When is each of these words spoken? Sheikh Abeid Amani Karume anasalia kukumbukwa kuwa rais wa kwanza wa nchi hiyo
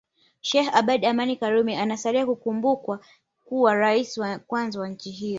Sheikh 0.41 0.69
Abeid 0.79 1.03
Amani 1.05 1.35
Karume 1.37 1.77
anasalia 1.77 2.25
kukumbukwa 2.25 2.99
kuwa 3.45 3.75
rais 3.75 4.17
wa 4.17 4.39
kwanza 4.39 4.79
wa 4.79 4.89
nchi 4.89 5.11
hiyo 5.11 5.29